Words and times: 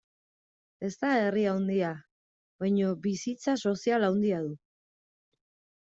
Ez 0.87 0.91
da 1.03 1.11
herri 1.25 1.43
handia, 1.51 1.91
baina 2.65 2.97
bizitza 3.07 3.57
sozial 3.69 4.11
handia 4.13 4.45
du. 4.51 4.61